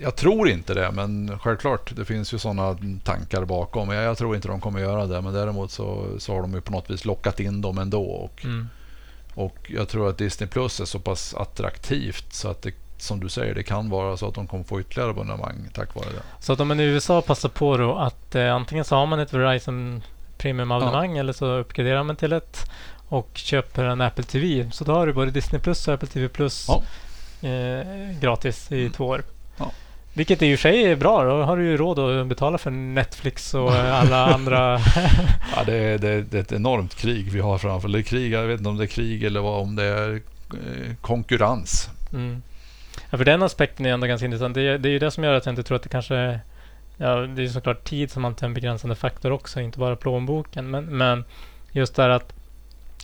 [0.00, 3.90] Jag tror inte det, men självklart, det finns ju sådana tankar bakom.
[3.90, 6.60] Jag, jag tror inte de kommer göra det, men däremot så, så har de ju
[6.60, 8.02] på något vis lockat in dem ändå.
[8.04, 8.68] Och, Mm.
[9.34, 13.28] och jag tror att Disney Plus är så pass attraktivt så att det, som du
[13.28, 16.22] säger, det kan vara så att de kommer få ytterligare abonnemang tack vare det.
[16.44, 19.20] Så att om man i USA passar på då att eh, antingen så har man
[19.20, 20.02] ett Verizon
[20.38, 22.70] Premium-abonnemang eller så uppgraderar man till ett
[23.08, 24.70] och köper en Apple TV.
[24.72, 26.82] Så då har du både Disney Plus och Apple TV Plus Ja.
[27.48, 28.92] eh, gratis i Mm.
[28.92, 29.22] två år.
[30.18, 31.24] Vilket i och för sig är bra.
[31.24, 34.80] Då har du ju råd att betala för Netflix och eh, alla andra.
[35.56, 37.88] Ja, det, är, det, är- det är ett enormt krig vi har framför.
[37.88, 40.94] Det krig, jag vet inte om det är krig eller vad, om det är eh,
[41.00, 41.90] konkurrens.
[42.12, 42.42] Mm.
[43.10, 44.54] Ja, för den aspekten är ändå ganska intressant.
[44.54, 46.40] Det är, det är ju det som gör att jag inte tror att det kanske...
[46.96, 50.70] Ja, det är såklart tid som alltid är en begränsande faktor också, inte bara plånboken.
[50.70, 51.24] Men, men
[51.72, 52.32] just där att...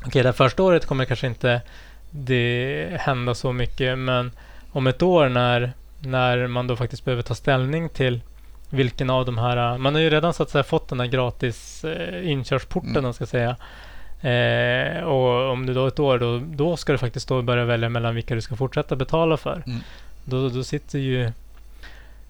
[0.07, 1.61] Okej, det här första året kommer kanske inte
[2.11, 4.31] det hända så mycket, men
[4.73, 5.73] om ett år när,
[6.05, 8.21] när man då faktiskt behöver ta ställning till
[8.71, 9.79] vilken av de här...
[9.79, 13.03] Man har ju redan så att säga fått den här gratis eh, inkörsporten, Mm.
[13.03, 13.57] man ska säga.
[14.21, 17.89] Eh, och om du då ett år, då, då ska du faktiskt då börja välja
[17.89, 19.63] mellan vilka du ska fortsätta betala för.
[19.67, 19.81] Mm.
[20.25, 21.33] Då, då sitter ju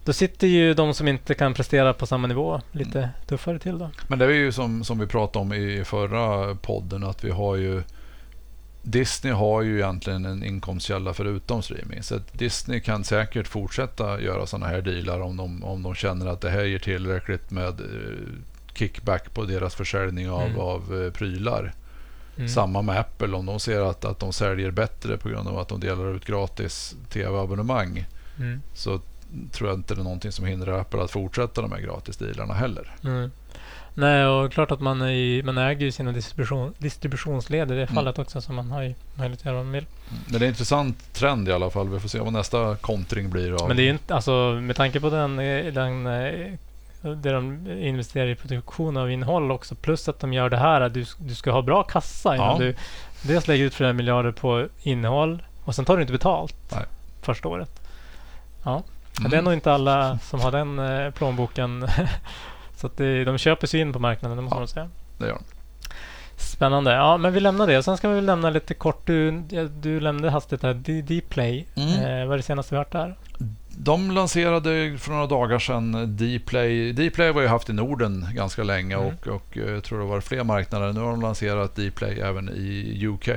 [0.04, 3.90] då sitter ju de som inte kan prestera på samma nivå lite tuffare till då.
[4.08, 7.56] Men det är ju som, som vi pratade om i förra podden att vi har
[7.56, 7.82] ju
[8.86, 12.02] Disney har ju egentligen en inkomstkälla förutom streaming.
[12.02, 16.40] Så Disney kan säkert fortsätta göra sådana här dealar om de, om de känner att
[16.40, 17.86] det här ger tillräckligt med eh,
[18.74, 20.58] kickback på deras försäljning av, Mm.
[20.60, 21.72] av eh, prylar.
[22.36, 22.48] Mm.
[22.48, 25.68] Samma med Apple, om de ser att, att de säljer bättre på grund av att
[25.68, 28.04] de delar ut gratis tv-abonnemang
[28.38, 28.62] Mm.
[28.74, 29.00] så
[29.52, 32.94] tror jag inte det är någonting som hindrar Apple att fortsätta de här gratisdealarna heller.
[33.96, 34.10] Mm.
[34.10, 37.94] Nej, och klart att man, är man äger ju sina distribution, distributionsled i det Mm.
[37.94, 39.86] fallet också, så man har ju möjlighet att göra vad man vill.
[40.08, 41.88] Men det är en intressant trend i alla fall.
[41.88, 43.62] Vi får se vad nästa kontring blir.
[43.62, 43.68] Av.
[43.68, 46.52] Men det är ju inte, alltså med tanke på den, eh, den eh,
[47.02, 50.94] det de investerar i produktion av innehåll också, plus att de gör det här att
[50.94, 52.58] du, du ska ha bra kassa innan Ja.
[52.58, 52.74] du
[53.22, 56.84] dels lägger ut flera miljarder på innehåll och sen tar du inte betalt Nej.
[57.22, 57.80] första året.
[58.64, 58.82] Ja,
[59.18, 59.30] Mm.
[59.30, 61.88] det är nog inte alla som har den eh, plånboken.
[62.84, 64.58] Så att det, de köper sig in på marknaden, det måste Ja.
[64.60, 64.88] man säga.
[65.18, 65.44] Det gör de.
[66.36, 66.92] Spännande.
[66.92, 67.82] Ja, men vi lämnar det.
[67.82, 69.06] Sen ska vi väl lämna lite kort.
[69.06, 69.42] Du,
[69.82, 70.74] du lämnade hastigt här.
[70.74, 71.66] Dplay.
[71.74, 71.88] Mm.
[71.88, 73.16] Eh, vad är det senaste vi har hört där?
[73.78, 76.92] De lanserade för några dagar sedan Dplay.
[76.92, 79.06] Dplay har vi haft i Norden ganska länge Mm.
[79.06, 80.92] och, och eh, jag tror det var fler marknader.
[80.92, 83.28] Nu har de lanserat Dplay även i UK,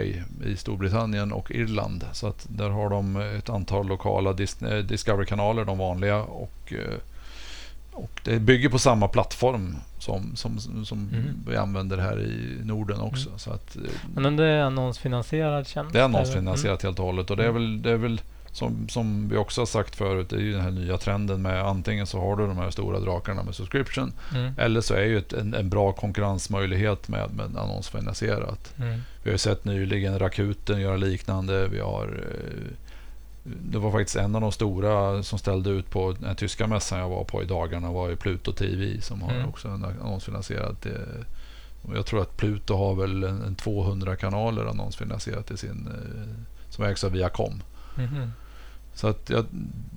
[0.46, 2.06] i Storbritannien och Irland.
[2.12, 6.18] Så att där har de ett antal lokala eh, Discovery-kanaler, de vanliga.
[6.22, 6.98] Och, eh,
[7.98, 11.26] och det bygger på samma plattform som, som, som Mm.
[11.48, 13.30] vi använder här i Norden också.
[13.38, 13.82] Så att, eh,
[14.16, 15.94] Men det är annonsfinansierad tjänst?
[15.94, 17.32] Det är annonsfinansierat helt och hållet.
[17.32, 17.62] Och det är Mm.
[17.62, 20.62] väl, det är väl som, som vi också har sagt förut, det är ju den
[20.62, 24.42] här nya trenden med antingen så har du de här stora drakarna med subscription Mm.
[24.44, 24.54] Mm.
[24.58, 28.74] eller så är ju ett, en, en bra konkurrensmöjlighet med, med annonsfinansierat.
[28.78, 29.00] Mm.
[29.24, 31.68] Vi har ju sett nyligen Rakuten göra liknande.
[31.68, 32.72] Vi har, eh,
[33.62, 37.10] det var faktiskt en av de stora som ställde ut på den tyska mässan jag
[37.10, 39.50] var på i dagarna var ju Pluto TV som har Mm.
[39.50, 40.86] också en annonsfinansierat.
[40.86, 40.92] eh,
[41.96, 46.86] Jag tror att Pluto har väl en, en 200 kanaler annonsfinansierat i sin, eh, som
[46.86, 47.64] ägs av Viacom.
[47.98, 48.32] Mhm.
[48.94, 49.46] Så att jag,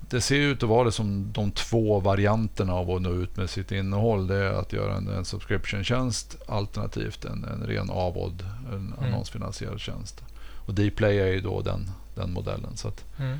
[0.09, 3.49] det ser ut att vara det som de två varianterna av att nå ut med
[3.49, 4.27] sitt innehåll.
[4.27, 8.93] Det är att göra en, en subscription-tjänst alternativt en, en ren avod, en Mm.
[8.99, 10.23] annonsfinansierad tjänst.
[10.65, 11.89] Och Dplay är ju då den,
[12.21, 12.77] den modellen.
[12.77, 13.37] Så att Mm.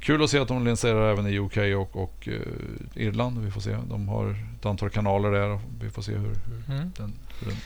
[0.00, 3.38] kul att se att de lanserar även i UK och, och eh, Irland.
[3.44, 3.76] Vi får se.
[3.90, 6.18] De har ett antal kanaler där och vi får se hur,
[6.68, 6.92] hur Mm.
[6.96, 7.12] den...
[7.40, 7.56] Hur den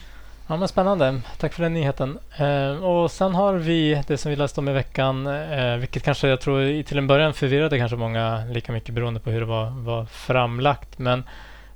[0.49, 1.21] Ja, men spännande.
[1.39, 2.19] Tack för den nyheten.
[2.39, 6.29] Eh, och sen har vi det som vi läste om i veckan, eh, vilket kanske
[6.29, 9.71] jag tror till en början förvirrade kanske många lika mycket beroende på hur det var,
[9.71, 10.99] var framlagt.
[10.99, 11.23] Men,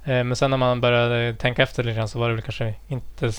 [0.04, 3.32] men sen när man började tänka efter lite grann så var det väl kanske inte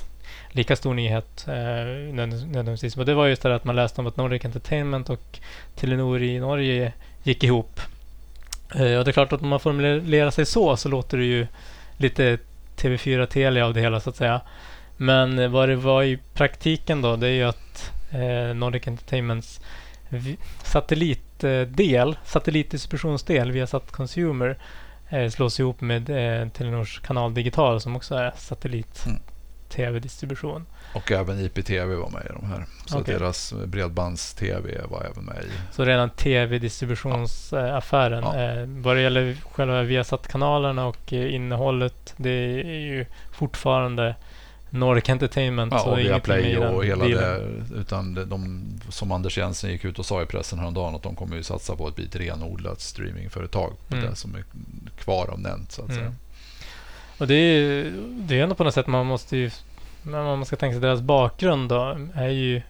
[0.52, 2.98] lika stor nyhet eh, nödvändigtvis.
[2.98, 5.40] Och det var just det att man läste om att Nordic Entertainment och
[5.76, 7.80] Telenor i Norge gick ihop.
[8.76, 11.48] Eh, och det är klart att om man formulerar sig så så låter det ju
[11.98, 12.38] lite
[12.78, 14.42] TV4 Telia av det hela så att säga.
[14.98, 19.62] Men vad det var i praktiken då, det är ju att eh, Nordic Entertainments
[20.64, 24.58] satellitdel, eh, satellitdistributionsdel via Sat Consumer
[25.10, 29.22] eh, slås ihop med eh, Telenors kanal Digital som också är satellit Mm.
[29.72, 30.66] TV-distribution.
[30.94, 32.66] Och även IPTV var med i de här.
[32.86, 33.14] Så Okej.
[33.14, 35.48] deras bredbands-TV var även med i.
[35.76, 38.24] Så redan TV-distributionsaffären.
[38.24, 38.42] Ja.
[38.42, 42.30] Eh, vad det gäller själva Viasat-kanalerna och eh, innehållet, det
[42.62, 44.16] är ju fortfarande
[44.70, 45.74] Nordic Entertainment.
[45.74, 47.66] Ja, så och det är via ingenting Play i den och hela dealen.
[47.70, 47.76] det.
[47.76, 51.16] Utan de, de, som Anders Jensen gick ut och sa i pressen häromdagen att de
[51.16, 53.74] kommer ju satsa på ett bit renodlat streamingföretag.
[53.88, 54.10] På Mm.
[54.10, 54.44] det som är
[54.98, 56.14] kvar av nämnt så att säga.
[57.22, 59.52] Och det är ju det är ändå på något sätt man måste ju,
[60.04, 62.62] när man ska tänka sig deras bakgrund då, är ju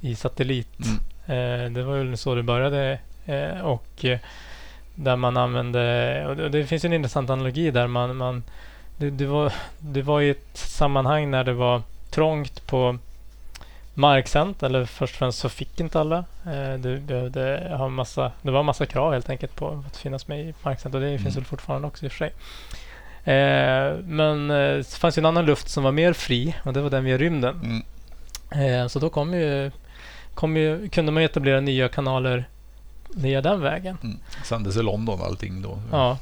[0.00, 0.78] i satellit.
[0.78, 1.66] Mm.
[1.66, 4.18] Eh, det var väl så det började eh, och eh,
[4.94, 8.42] där man använde, och det, och det finns ju en intressant analogi där man, man
[8.96, 12.98] det, det, var, det var i ett sammanhang när det var trångt på
[13.94, 16.24] marksänt, eller först och främst så fick inte alla.
[16.46, 20.40] Eh, du behövde ha massa, det var massa krav helt enkelt på att finnas med
[20.40, 21.34] i marksänt och det finns Mm.
[21.34, 22.32] väl fortfarande också i och för sig.
[23.24, 26.80] Eh, men eh, det fanns ju en annan luft som var mer fri och det
[26.80, 27.60] var den via rymden.
[27.62, 28.82] Mm.
[28.82, 29.70] Eh, så då kom ju,
[30.34, 32.44] kom ju, kunde man etablera nya kanaler
[33.08, 33.98] via den vägen.
[34.02, 34.18] Mm.
[34.44, 35.78] Sändes i London allting då.
[35.92, 36.18] Ja.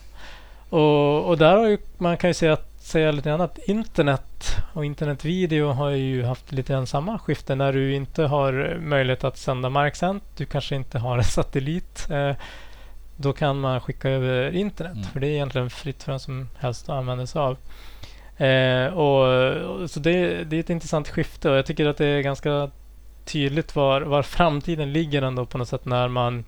[0.69, 4.57] Och, och där har ju, man kan ju säga, att, säga lite grann att internet
[4.73, 9.39] och internetvideo har ju haft lite grann samma skifte när du inte har möjlighet att
[9.39, 10.25] sända marksänt.
[10.37, 12.07] Du kanske inte har en satellit.
[12.11, 12.37] Eh,
[13.23, 14.93] då kan man skicka över internet.
[14.93, 15.05] Mm.
[15.05, 17.57] För det är egentligen fritt för vem som helst att använda sig av.
[18.37, 22.21] Eh, och, så det, det är ett intressant skifte och jag tycker att det är
[22.21, 22.71] ganska
[23.25, 26.45] tydligt var, var framtiden ligger ändå på något sätt när man,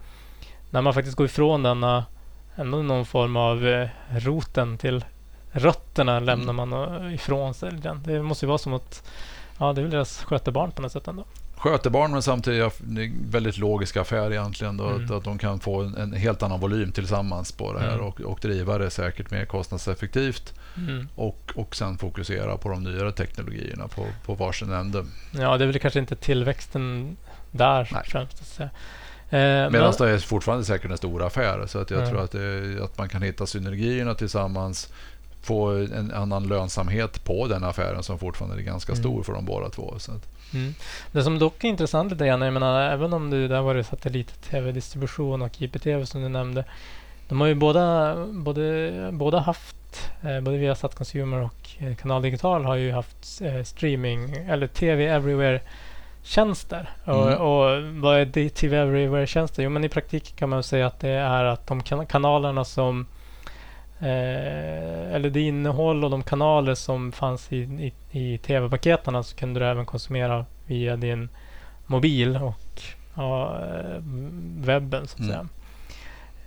[0.71, 2.05] när man faktiskt går ifrån denna
[2.57, 5.05] ändå någon form av eh, roten till
[5.53, 7.71] rötterna lämnar man ifrån sig.
[8.05, 9.11] Det måste ju vara som att
[9.59, 11.25] ja, det är väl deras skötebarn på något sätt ändå.
[11.65, 12.73] Sköter barn men samtidigt
[13.31, 14.77] väldigt logisk affär egentligen.
[14.77, 15.05] Då, Mm.
[15.05, 18.01] att, att de kan få en, en helt annan volym tillsammans på det här Mm.
[18.07, 20.55] och, och driva det säkert mer kostnadseffektivt.
[20.77, 21.09] Mm.
[21.15, 25.05] Och, och sen fokusera på de nyare teknologierna på, på varsin ände.
[25.33, 27.17] Ja, det är väl kanske inte tillväxten
[27.51, 28.03] där Nej.
[28.07, 28.41] främst.
[28.41, 28.71] Att säga.
[29.31, 31.67] Eh, Medan men- det är fortfarande säkert en stor affär.
[31.67, 32.11] Så att jag Mm.
[32.11, 34.93] tror att, det, att man kan hitta synergierna tillsammans.
[35.43, 39.03] Få en annan lönsamhet på den affären som fortfarande är ganska Mm.
[39.03, 39.95] stor för de båda två.
[39.99, 40.75] Så att, Mm.
[41.13, 43.85] Det som dock är intressant lite grann, jag menar, även om du där var det
[43.85, 46.65] satellit-tv-distribution och IPTV som du nämnde.
[47.29, 52.23] De har ju båda, både, båda haft, eh, både via Sat Consumer och eh, Kanal
[52.23, 56.91] Digital har ju haft eh, streaming eller TV Everywhere-tjänster.
[57.05, 57.39] Och, Mm.
[57.41, 59.63] och vad är det TV Everywhere-tjänster?
[59.63, 63.07] Jo, men i praktiken kan man säga att det är att de kan- kanalerna som
[64.01, 69.61] Eh, eller det innehåll och de kanaler som fanns i, i, i tv-paketerna så kunde
[69.61, 71.29] du även konsumera via din
[71.87, 72.83] mobil och
[73.15, 74.01] ja, eh,
[74.57, 75.31] webben så att Mm.
[75.31, 75.49] säga.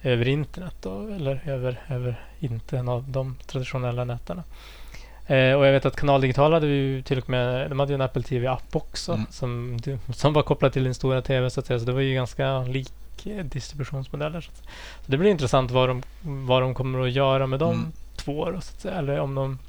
[0.02, 4.44] Över internet då, eller över, över inte en av de traditionella näten.
[5.28, 7.96] Eh, och jag vet att Kanal Digital hade ju till och med, de hade ju
[7.96, 9.26] en Apple TV-app också Mm.
[9.30, 9.80] som,
[10.14, 11.80] som var kopplad till din stora TV så att säga.
[11.80, 12.92] Så det var ju ganska lik
[13.26, 14.42] eh, distributionsmodeller.
[14.42, 14.58] Så, att,
[15.06, 17.92] så det blir intressant vad de, vad de kommer att göra med de Mm.
[18.16, 18.46] två.
[18.52, 18.96] Då, så att säga.
[18.96, 19.60] Eller om de,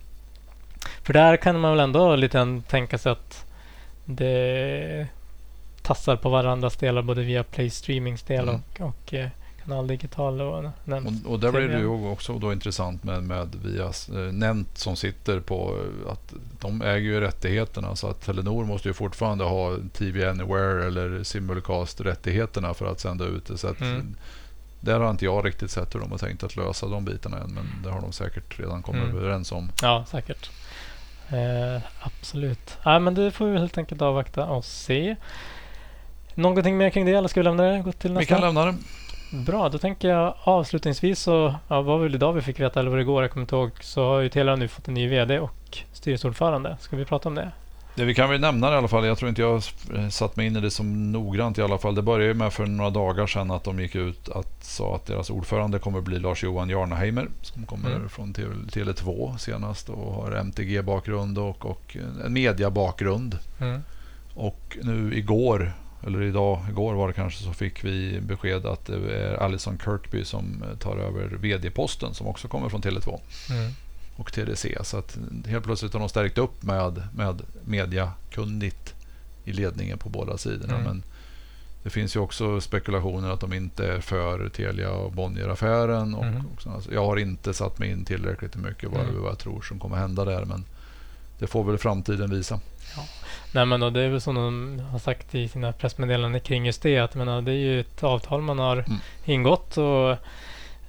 [1.03, 3.45] för där kan man väl ändå lite tänka sig att
[4.05, 5.07] det
[5.83, 8.61] tassar på varandras delar både via Play Streamings del Mm.
[8.81, 9.29] och, och eh,
[9.69, 10.41] Kanal Digital.
[10.41, 14.33] Och, nämns Och, och där blir det ju också då intressant med, med via eh,
[14.33, 15.77] Nent som sitter på
[16.07, 20.87] eh, att de äger ju rättigheterna så att Telenor måste ju fortfarande ha TV Anywhere
[20.87, 23.59] eller Simulcast-rättigheterna för att sända ut det.
[23.59, 24.17] Så att, Mm.
[24.81, 27.55] Där har inte jag riktigt sett hur de har tänkt att lösa de bitarna än
[27.55, 29.17] men det har de säkert redan kommit Mm.
[29.17, 29.71] överens om.
[29.83, 30.51] Ja, säkert.
[31.29, 32.77] Eh, absolut.
[32.85, 35.17] Nej, men det får vi helt enkelt avvakta och se.
[36.35, 37.79] Någonting mer kring det eller ska vi lämna det?
[37.79, 38.35] Gå till Vi nästa?
[38.35, 38.75] kan lämna det.
[39.31, 42.91] Bra, då tänker jag avslutningsvis så, ja, vad var väl idag vi fick veta eller
[42.91, 45.09] var det igår, jag kommer inte ihåg, så har ju Telia nu fått en ny
[45.09, 46.77] VD och styrelseordförande.
[46.81, 47.51] Ska vi prata om det?
[47.95, 49.63] Det vi kan väl nämna i alla fall, jag tror inte jag
[50.13, 51.95] satt mig in i det som noggrant i alla fall.
[51.95, 55.31] Det började med för några dagar sedan att de gick ut att sa att deras
[55.31, 58.09] ordförande kommer bli Lars-Johan Jarnheimer som kommer Mm.
[58.09, 63.39] från Tele2 senast och har MTG-bakgrund och, och en mediabakgrund.
[63.61, 63.81] Mm.
[64.35, 65.73] Och nu igår,
[66.07, 70.25] eller idag, igår var det kanske, så fick vi besked att det är Alison Kirkby
[70.25, 73.73] som tar över vd-posten som också kommer från Tele2 Mm.
[74.17, 74.79] och TDC.
[74.83, 78.95] Så att helt plötsligt har de stärkt upp med, med mediakunnigt
[79.45, 80.75] i ledningen på båda sidorna.
[80.75, 80.85] Mm.
[80.87, 81.03] Men
[81.83, 86.15] det finns ju också spekulationer att de inte är för Telia och Bonnier-affären.
[86.15, 86.47] Och, Mm.
[86.57, 89.21] och sådana- så jag har inte satt mig in tillräckligt mycket vad, Mm.
[89.23, 90.45] vad jag tror som kommer hända där.
[90.45, 90.65] Men
[91.39, 92.61] det får väl framtiden visa.
[93.53, 96.83] Nej men och det är väl som de har sagt i sina pressmeddelanden kring just
[96.83, 96.99] det.
[96.99, 98.99] Att menar, det är ju ett avtal man har Mm.
[99.25, 100.17] ingått och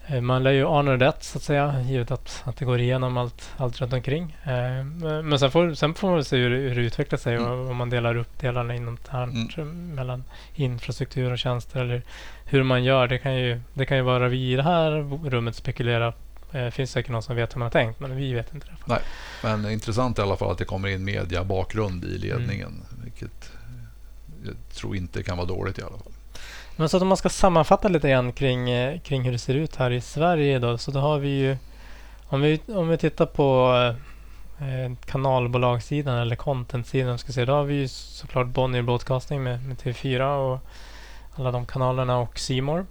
[0.08, 1.82] eh, man lär ju honor that så att säga.
[1.82, 4.38] Givet att, att det går igenom allt, allt runt omkring.
[4.44, 4.84] Eh,
[5.24, 7.52] men sen får, sen får man se hur, hur det utvecklar sig Mm.
[7.52, 9.58] och om man delar upp delarna inom internt
[9.96, 10.24] mellan
[10.56, 12.02] infrastruktur och tjänster eller
[12.46, 13.08] hur man gör.
[13.08, 14.92] Det kan ju, det kan ju vara vi i det här
[15.30, 16.14] rummet spekulera.
[16.52, 19.02] Det finns säkert någon som vet hur man har tänkt men vi vet inte det.
[19.44, 22.68] Men intressant i alla fall att det kommer in media-bakgrund i ledningen.
[22.68, 23.04] Mm.
[23.04, 23.52] Vilket
[24.46, 26.14] jag tror inte kan vara dåligt i alla fall.
[26.76, 29.54] Men så att om man ska sammanfatta lite grann kring, eh, kring hur det ser
[29.54, 30.78] ut här i Sverige då.
[30.78, 31.58] Så då har vi ju,
[32.28, 33.74] om vi, om vi tittar på
[34.60, 39.78] eh, kanalbolagssidan eller content-sidan ska säga, då har vi ju såklart Bonnier Broadcasting med, med
[39.78, 40.60] TV4 och
[41.36, 42.86] alla de kanalerna och C More.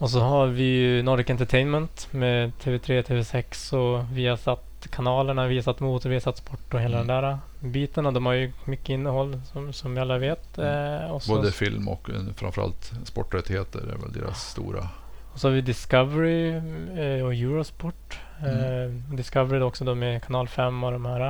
[0.00, 6.10] Och så har vi ju Nordic Entertainment med TV3, TV6 och Viasat kanalerna, Viasat Motor,
[6.10, 7.06] Viasat Sport och hela Mm.
[7.08, 8.06] den där biten.
[8.06, 10.58] Och de har ju mycket innehåll som, som vi alla vet.
[10.58, 11.02] Mm.
[11.04, 14.88] Eh, och så, Både film och eh, framförallt sporträttigheter är väl deras stora.
[15.32, 18.18] Och så har vi Discovery eh, och Eurosport.
[18.42, 18.56] Mm.
[18.56, 21.26] Eh, Discovery också då med kanal 5 och de här.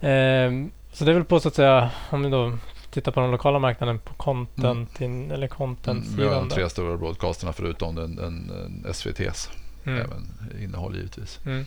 [0.00, 0.52] Eh,
[0.92, 2.58] så det är väl på så att säga, om vi då
[2.90, 6.48] tittar på den lokala marknaden på content, in, eller Mm, vi har content-sidan.
[6.48, 9.50] de tre stora broadcasterna förutom den, den, den SVTs
[9.84, 10.00] Mm.
[10.00, 10.26] även
[10.62, 11.40] innehåll givetvis.
[11.46, 11.64] Mm.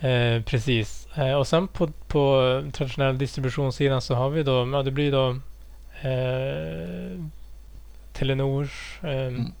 [0.00, 1.08] Eh, precis.
[1.14, 5.30] Eh, och sen på, på traditionell distributionssidan så har vi då, ja det blir då
[6.08, 7.20] eh,
[8.12, 9.52] Telenors, eh, Mm.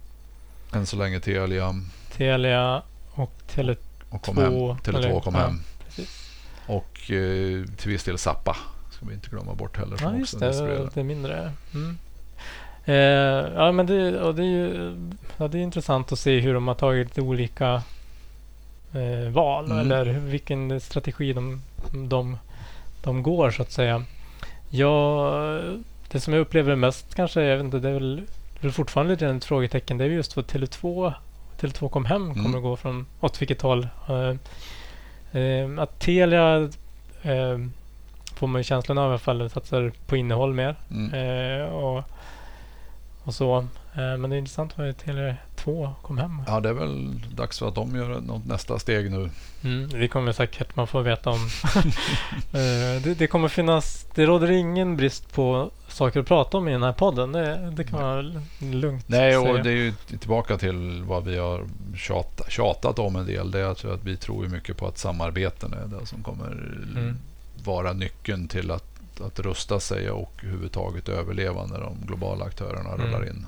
[0.72, 1.74] Än så länge Telia
[2.16, 2.82] Telia
[3.14, 3.76] och Tele2.
[4.10, 4.52] och kom hem.
[4.52, 5.60] Tele2 eller- kom ja, hem.
[5.86, 6.30] precis.
[6.66, 8.56] Och eh, till viss del Zappa
[9.04, 9.98] ska vi inte glömma bort heller.
[10.02, 10.78] Ja, just också det.
[10.84, 11.52] Lite mindre.
[11.74, 11.98] Mm.
[12.84, 12.94] Eh,
[13.54, 14.92] ja, men det, och det, är ju,
[15.36, 17.82] ja, det är intressant att se hur de har tagit olika
[18.94, 19.78] eh, val Mm.
[19.78, 21.62] eller vilken strategi de,
[22.08, 22.38] de,
[23.02, 24.04] de går så att säga.
[24.70, 25.60] Ja,
[26.10, 28.22] det som jag upplever mest kanske, jag vet inte, det är väl,
[28.60, 29.98] det är fortfarande lite ett frågetecken.
[29.98, 31.12] Det är just vad Tele2,
[31.60, 32.42] Tele2 kom hem Mm.
[32.42, 33.88] kommer att gå från, åt vilket håll.
[34.08, 36.56] Eh, eh, att Telia
[37.22, 37.58] eh,
[38.34, 40.76] får man ju känslan av i alla fall satsar på innehåll mer.
[40.90, 41.14] Mm.
[41.14, 42.02] Eh, och,
[43.24, 43.58] och så.
[43.94, 46.42] Eh, men det är intressant vad Tele2 kom hem.
[46.46, 49.30] Ja, det är väl dags för att de gör något nästa steg nu.
[49.64, 51.36] Mm, det kommer säkert man få veta om.
[52.52, 56.72] eh, det, det kommer finnas, det råder ingen brist på saker att prata om i
[56.72, 57.32] den här podden.
[57.32, 59.62] Det, det kan man lugnt Nej, och säga.
[59.62, 61.64] det är ju tillbaka till vad vi har
[61.96, 63.50] tjata, tjatat om en del.
[63.50, 67.18] Det är att, vi tror mycket på att samarbeten är det som kommer Mm.
[67.64, 73.06] Vara nyckeln till att, att rusta sig och överhuvudtaget överleva när de globala aktörerna Mm.
[73.06, 73.46] rullar in.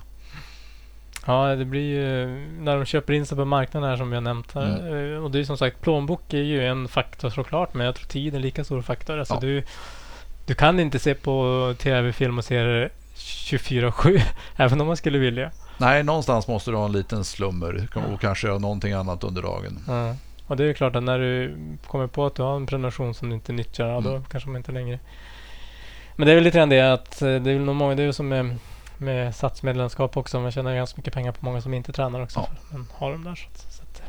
[1.27, 2.27] Ja, det blir ju
[2.61, 4.53] när de köper in sig på marknaden här som har nämnt.
[4.55, 4.79] Här.
[4.79, 5.13] Mm.
[5.15, 8.07] Eh, Och det är som sagt, plånbok är ju en faktor såklart, men jag tror
[8.07, 9.19] tid är en lika stor faktor.
[9.19, 9.41] Alltså Ja.
[9.41, 9.63] du,
[10.47, 14.21] du kan inte se på tv, film och serier 24-7,
[14.57, 15.51] även om man skulle vilja.
[15.79, 19.79] Nej, någonstans måste du ha en liten slummer och kanske göra någonting annat under dagen.
[19.87, 20.15] Ja.
[20.47, 21.57] Och det är klart att när du
[21.87, 24.25] kommer på att du har en prenumeration som du inte nyttjar, ja, då Mm.
[24.25, 24.99] kanske man inte längre...
[26.17, 28.03] Men det är väl lite grann det att eh, det är väl nog många, det
[28.03, 28.57] är som med,
[28.99, 30.41] med satsmedlemskap också.
[30.41, 32.41] Man tjänar ganska mycket pengar på många som inte tränar också.
[32.41, 32.49] Ja.
[32.71, 33.35] Men har dem där.
[33.35, 34.03] Så att, så att,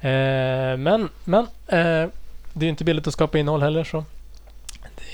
[0.00, 2.10] eh, men men eh,
[2.52, 4.04] det är ju inte billigt att skapa innehåll heller så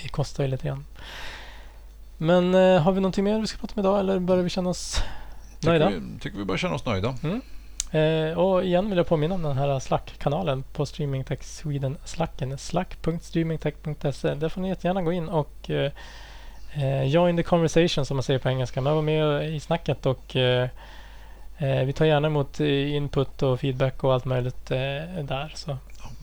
[0.02, 0.84] det kostar ju lite grann.
[2.18, 4.70] Men eh, har vi någonting mer vi ska prata om idag eller börjar vi känna
[4.70, 5.02] oss
[5.60, 5.86] nöjda?
[5.88, 7.14] Tycker vi, tycker vi börjar känna oss nöjda.
[7.90, 12.58] Eh, och igen vill jag påminna om den här Slack-kanalen på Streamingtech Sweden Slacken.
[12.58, 14.34] Slack.streamingtech.se.
[14.34, 15.92] Där får ni jättegärna gå in och eh,
[16.74, 18.80] eh, join the conversation som man säger på engelska.
[18.80, 20.68] Men var med i snacket och eh,
[21.58, 25.52] eh, vi tar gärna emot eh, input och feedback och allt möjligt där.
[25.54, 25.76] Så.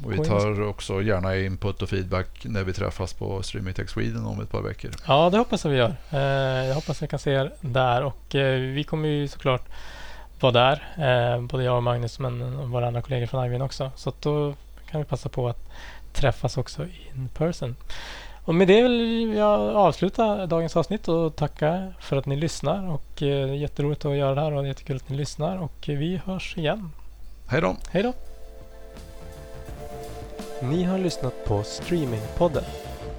[0.05, 4.25] Och vi tar också gärna input och feedback när vi träffas på Streaming Tech Sweden
[4.25, 4.91] om ett par veckor.
[5.07, 5.95] Ja, det hoppas jag vi gör.
[6.63, 8.25] Jag hoppas jag kan se er där och
[8.75, 9.65] vi kommer ju såklart
[10.39, 10.83] vara där.
[10.97, 13.91] Eh, både jag och Magnus men våra andra kollegor från Ivin också.
[13.95, 14.53] Så att då
[14.91, 15.69] kan vi passa på att
[16.13, 17.75] träffas också in person.
[18.47, 22.89] Och med det vill jag avsluta dagens avsnitt och tacka för att ni lyssnar.
[22.89, 25.57] Och eh, jätteroligt att göra det här och det är jättekul att ni lyssnar.
[25.57, 26.91] Och vi hörs igen.
[27.47, 27.75] Hej då!
[27.91, 28.13] Hej då!
[30.61, 32.63] Ni har lyssnat på Streamingpodden.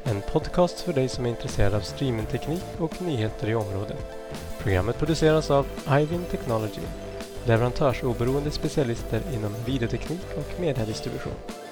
[0.05, 4.19] En podcast för dig som är intresserad av streamingteknik och nyheter i området.
[4.63, 6.81] Programmet produceras av Ivin Technology,
[7.47, 11.68] leverantörsoberoende specialister inom videoteknik och mediedistribution.